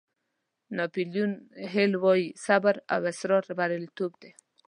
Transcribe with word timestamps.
ناپیلیون 0.77 1.31
هیل 1.73 1.93
وایي 2.03 2.27
صبر 2.45 2.75
او 2.93 3.01
اصرار 3.11 3.43
بریالیتوب 3.57 4.11
دی. 4.21 4.31